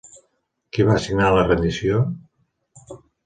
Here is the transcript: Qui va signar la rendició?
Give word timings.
Qui 0.77 0.85
va 0.87 0.95
signar 1.03 1.27
la 1.35 1.43
rendició? 1.49 1.99